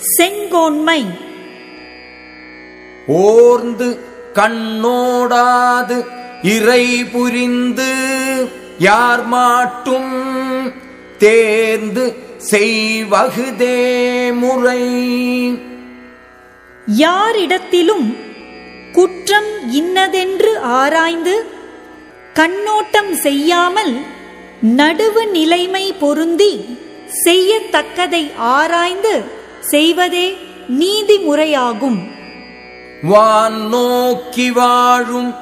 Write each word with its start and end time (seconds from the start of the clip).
செங்கோன்மை. 0.00 1.06
ஓர்ந்து 3.06 3.98
கண்ணோடாது 4.34 6.04
இறை 6.42 7.04
புரிந்து 7.04 7.90
யார் 8.78 9.26
மாட்டும் 9.26 10.12
தேர்ந்து 11.18 12.04
செய்வகுதே 12.50 13.78
முறை. 14.32 14.82
யாரிடத்திலும் 16.86 18.16
குற்றம் 18.92 19.70
இன்னதென்று 19.70 20.58
ஆராய்ந்து 20.58 21.34
கண்ணோட்டம் 22.34 23.14
செய்யாமல் 23.14 23.94
நடுவு 24.76 25.30
நிலைமை 25.30 25.92
பொருந்தி 25.92 26.78
செய்யத்தக்கதை 27.24 28.32
ஆராய்ந்து 28.36 29.24
செய்வதே 29.60 30.36
நீதிமுறையாகும். 30.68 31.98
வான் 33.02 33.68
நோக்கி 33.68 34.50
வாழும் 34.50 35.34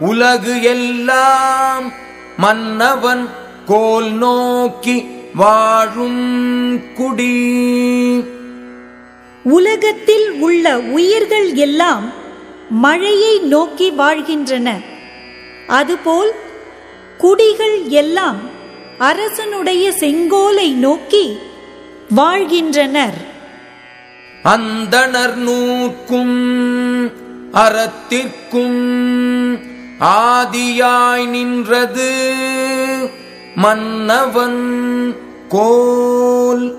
உலகு 0.00 0.62
எல்லாம் 0.62 1.92
மன்னவன் 2.36 3.28
கோல் 3.66 4.12
நோக்கி 4.12 5.06
வாழும் 5.34 6.80
குடி. 6.94 8.24
உலகத்தில் 9.42 10.32
உள்ள 10.32 10.78
உயிர்கள் 10.78 11.52
எல்லாம் 11.52 12.12
மழையை 12.70 13.38
நோக்கி 13.38 13.90
வாழ்கின்றன. 13.90 14.80
அதுபோல் 15.66 16.32
குடிகள் 17.18 17.82
எல்லாம் 17.82 18.36
அரசனுடைய 18.98 19.90
செங்கோலை 19.90 20.72
நோக்கி 20.72 21.38
வாழ்கின்றனர். 22.08 23.34
அந்தணர் 24.46 25.34
நூற்கும் 25.34 26.54
அறத்திற்கும் 27.52 28.78
ஆதியாய் 30.00 31.28
நின்றது 31.28 32.34
மன்னவன் 33.54 35.14
கோல். 35.48 36.74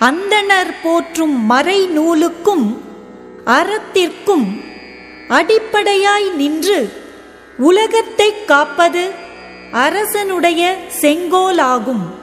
அந்தணர் 0.00 0.74
போற்றும் 0.82 1.44
மறை 1.46 1.88
நூலுக்கும் 1.98 2.80
அறத்திற்கும் 3.46 4.64
அடிப்படையாய் 5.28 6.30
நின்று 6.36 6.92
உலகத்தைக் 7.56 8.46
காப்பது 8.46 9.10
அரசனுடைய 9.72 10.76
செங்கோலாகும். 11.00 12.14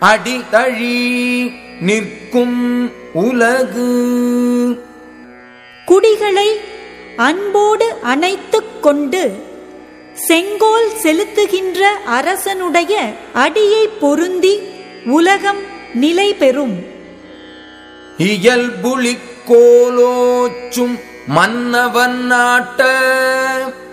அடிதழி 0.00 1.52
நிற்கும் 1.80 2.90
உலகு. 3.12 3.92
குடிகளை 5.86 6.60
அன்போடு 7.16 7.96
அணைத்துக் 8.02 8.82
கொண்டு 8.82 9.34
செங்கோல் 10.14 10.88
செலுத்துகின்ற 11.02 11.80
அரசனுடைய 12.06 13.12
அடியை 13.32 13.88
பொருந்தி 13.88 14.58
உலகம் 15.06 15.62
நிலை 15.94 16.34
பெறும். 16.34 16.84
இயல்புளிக் 18.18 19.32
கோலோச்சும் 19.48 21.00
மன்னவன் 21.26 22.32
நாட்ட 22.32 22.82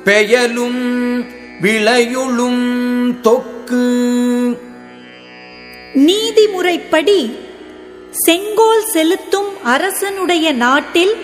பெயலும் 0.03 1.21
விளையுளும் 1.61 2.63
தொக்கு. 3.23 3.85
நீதிமுறைப்படி 5.95 7.35
செங்கோல் 8.11 8.85
செலுத்தும் 8.85 9.63
அரசனுடைய 9.63 10.51
நாட்டில் 10.51 11.15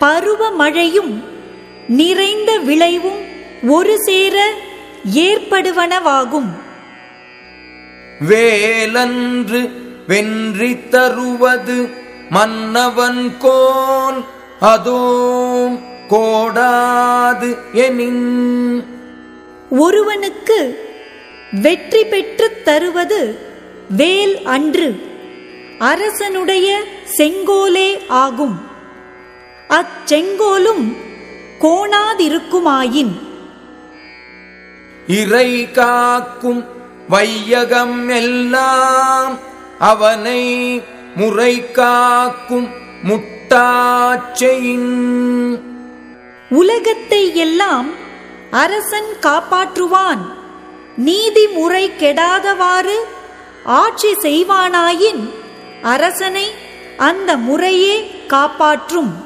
பருவமழையும் 0.00 1.24
நிறைந்த 1.88 2.58
விளைவும் 2.58 3.22
ஒரு 3.62 3.98
சேர 3.98 4.52
ஏற்படுவனவாகும். 5.14 6.50
வேலன்று 8.28 9.70
வென்றி 10.06 10.88
தருவது 10.88 11.88
மன்னவன் 12.30 13.36
கோல் 13.38 14.24
அதோம் 14.60 15.93
கோடாது 16.10 17.56
எனின். 17.72 18.84
ஒருவனுக்கு 19.70 20.88
வெற்றி 21.62 22.04
பெற்றுத் 22.04 22.64
தருவது 22.64 23.38
வேல் 23.96 24.44
அன்று. 24.44 24.96
அரசனுடைய 25.78 26.82
செங்கோலே 27.16 27.98
ஆகும். 28.08 28.60
அச்செங்கோலும் 29.68 30.96
கோணாதிருக்குமாயின். 31.60 33.18
இறை 35.06 35.70
காக்கும் 35.70 36.64
வையகம் 37.08 38.08
எல்லாம் 38.08 39.38
அவனை 39.78 40.82
முறை 41.14 41.70
காக்கும் 41.70 42.68
முட்டாச்சையின். 43.08 45.72
உலகத்தை 46.54 47.36
எல்லாம் 47.36 47.90
அரசன் 48.50 49.10
காப்பாற்றுவான். 49.20 50.22
நீதிமுறை 50.96 51.90
கெடாதவாறு 51.90 52.96
ஆட்சி 53.64 54.08
செய்வானாயின் 54.08 55.34
அரசனை 55.82 56.54
அந்த 56.96 57.36
முறையே 57.36 58.10
காப்பாற்றும். 58.26 59.24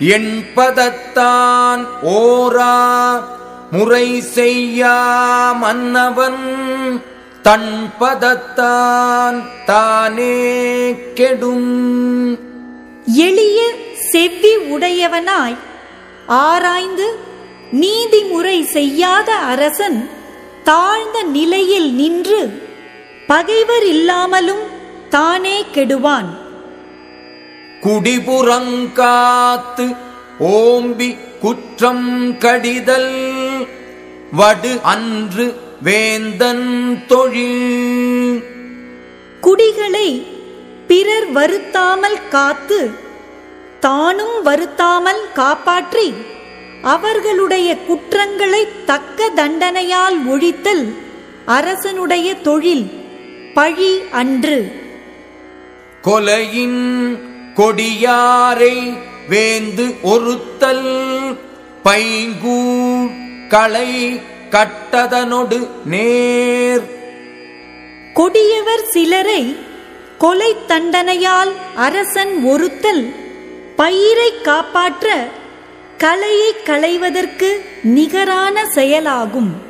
என்பதத்தான் 0.00 1.86
ஓரா 2.02 3.22
முறை 3.70 4.20
செய்யா 4.20 5.52
மன்னவன். 5.52 6.42
தன் 7.42 7.92
பதத்தான் 8.00 9.44
தானே 9.64 10.96
கெடும். 11.14 12.38
எளிய 13.04 13.60
செவ்வி 14.14 14.56
உடையவனாய். 14.56 15.56
ஆராய்ந்து 16.26 17.18
நீதிமுறை 17.70 18.64
செய்யாத 18.64 19.34
அரசன் 19.34 20.08
தாழ்ந்த 20.64 21.22
நிலையில் 21.22 21.94
நின்று 21.94 22.62
பகைவர் 23.26 23.86
இல்லாமலும் 23.86 24.62
தானே 25.10 25.64
கெடுவான். 25.74 26.36
குடிபுறங்காத்து 27.82 29.96
ஓம்பி 30.40 31.16
குற்றம் 31.40 32.38
கடிதல் 32.38 33.14
வடு 34.32 34.80
அன்று 34.82 35.54
வேந்தன் 35.82 37.02
தொழில். 37.06 38.42
குடிகளை 39.40 40.26
பிறர் 40.86 41.32
வருத்தாமல் 41.32 42.28
காத்து 42.28 43.02
தானும் 43.86 44.42
வருத்தாமல் 44.42 45.22
காப்பாற்றி 45.32 46.14
அவர்களுடைய 46.82 47.68
குற்றங்களை 47.86 48.62
தக்க 48.86 49.28
தண்டனையால் 49.36 50.16
ஒழித்தல் 50.28 50.84
அரசனுடைய 51.46 52.28
தொழில் 52.40 52.86
பழி 53.54 53.92
அன்று. 54.10 54.58
கொலையின் 56.02 56.82
கொடியாரை 57.54 58.76
வேந்து 59.28 59.86
ஒருத்தல் 60.02 60.88
பைங்கூ 61.84 62.58
களை 63.48 63.90
கட்டதனொடு 64.50 65.58
நேர். 65.84 66.84
கொடியவர் 68.12 68.86
சிலரை 68.86 69.42
கொலை 70.18 70.56
தண்டனையால் 70.68 71.52
அரசன் 71.76 72.34
ஒருத்தல் 72.44 73.04
பயிரை 73.76 74.40
காப்பாற்ற 74.40 75.28
கலையை 75.98 76.54
களைவதற்கு 76.64 77.64
நிகரான 77.82 78.66
செயலாகும். 78.66 79.63